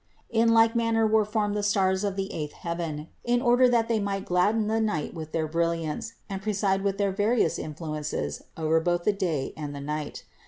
[0.31, 3.99] In like manner were formed the stars of the eighth heaven, in order that they
[3.99, 9.03] might gladden the night with their brilliance and preside with their various influences over both
[9.03, 10.23] the day and the night.